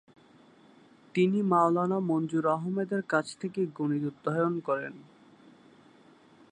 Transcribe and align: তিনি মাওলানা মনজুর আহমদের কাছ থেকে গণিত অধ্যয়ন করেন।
তিনি 1.15 1.39
মাওলানা 1.41 1.97
মনজুর 1.99 2.45
আহমদের 2.47 3.01
কাছ 3.03 3.25
থেকে 3.39 3.61
গণিত 3.75 4.03
অধ্যয়ন 4.07 4.53
করেন। 4.59 4.93